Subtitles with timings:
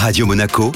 [0.00, 0.70] Radio Monaco,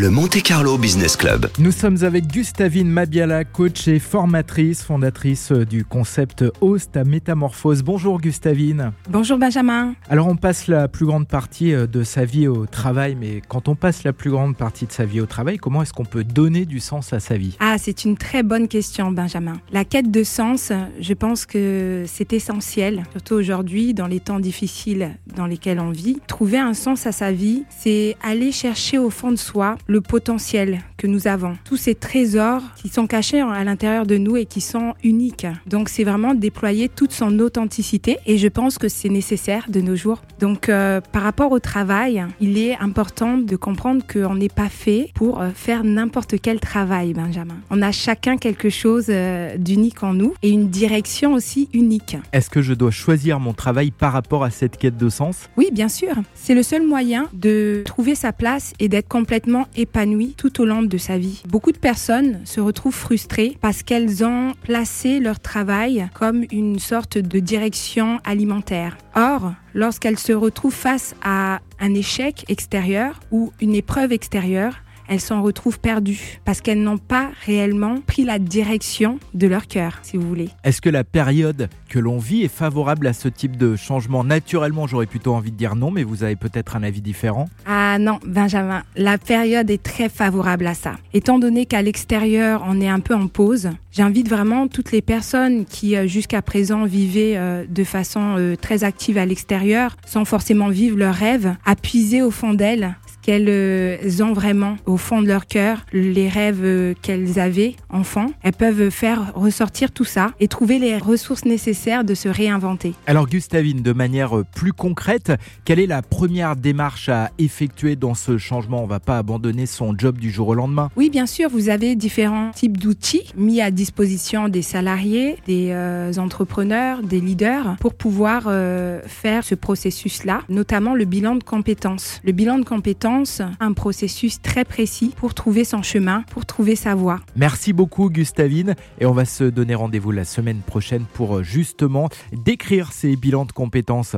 [0.00, 1.50] le Monte Carlo Business Club.
[1.58, 7.82] Nous sommes avec Gustavine Mabiala, coach et formatrice, fondatrice du concept Host à Métamorphose.
[7.82, 8.92] Bonjour Gustavine.
[9.10, 9.94] Bonjour Benjamin.
[10.08, 13.68] Alors on passe la plus grande partie euh, de sa vie au travail, mais quand
[13.68, 16.24] on passe la plus grande partie de sa vie au travail, comment est-ce qu'on peut
[16.24, 17.58] donner du sens à sa vie?
[17.60, 19.60] Ah, c'est une très bonne question Benjamin.
[19.70, 25.10] La quête de sens, je pense que c'est essentiel, surtout aujourd'hui dans les temps difficiles
[25.36, 26.20] dans lesquels on vit.
[26.26, 30.82] Trouver un sens à sa vie, c'est aller chercher au fond de soi le potentiel
[31.00, 31.56] que nous avons.
[31.64, 35.46] Tous ces trésors qui sont cachés à l'intérieur de nous et qui sont uniques.
[35.66, 39.96] Donc c'est vraiment déployer toute son authenticité et je pense que c'est nécessaire de nos
[39.96, 40.20] jours.
[40.40, 45.10] Donc euh, par rapport au travail, il est important de comprendre qu'on n'est pas fait
[45.14, 47.56] pour euh, faire n'importe quel travail, Benjamin.
[47.70, 52.18] On a chacun quelque chose euh, d'unique en nous et une direction aussi unique.
[52.34, 55.48] Est-ce que je dois choisir mon travail par rapport à cette quête de sens?
[55.56, 56.12] Oui, bien sûr.
[56.34, 60.82] C'est le seul moyen de trouver sa place et d'être complètement épanoui tout au long
[60.82, 61.42] de sa vie.
[61.48, 67.18] Beaucoup de personnes se retrouvent frustrées parce qu'elles ont placé leur travail comme une sorte
[67.18, 68.96] de direction alimentaire.
[69.14, 75.42] Or, lorsqu'elles se retrouvent face à un échec extérieur ou une épreuve extérieure, elles s'en
[75.42, 80.26] retrouvent perdues parce qu'elles n'ont pas réellement pris la direction de leur cœur, si vous
[80.26, 80.48] voulez.
[80.62, 84.22] Est-ce que la période que l'on vit est favorable à ce type de changement?
[84.22, 87.48] Naturellement, j'aurais plutôt envie de dire non, mais vous avez peut-être un avis différent.
[87.66, 90.94] Ah non, Benjamin, la période est très favorable à ça.
[91.12, 95.64] Étant donné qu'à l'extérieur, on est un peu en pause, j'invite vraiment toutes les personnes
[95.64, 100.68] qui euh, jusqu'à présent vivaient euh, de façon euh, très active à l'extérieur, sans forcément
[100.68, 105.46] vivre leurs rêves, à puiser au fond d'elles qu'elles ont vraiment au fond de leur
[105.46, 108.26] cœur, les rêves qu'elles avaient enfant.
[108.42, 112.94] Elles peuvent faire ressortir tout ça et trouver les ressources nécessaires de se réinventer.
[113.06, 115.32] Alors Gustavine, de manière plus concrète,
[115.64, 118.82] quelle est la première démarche à effectuer dans ce changement?
[118.82, 120.90] On va pas abandonner son job du jour au lendemain.
[120.96, 126.12] Oui, bien sûr, vous avez différents types d'outils mis à disposition des salariés, des euh,
[126.16, 132.20] entrepreneurs, des leaders pour pouvoir euh, faire ce processus-là, notamment le bilan de compétences.
[132.24, 133.19] Le bilan de compétences,
[133.60, 137.20] un processus très précis pour trouver son chemin, pour trouver sa voie.
[137.36, 142.08] Merci beaucoup Gustavine et on va se donner rendez-vous la semaine prochaine pour euh, justement
[142.32, 144.16] décrire ces bilans de compétences.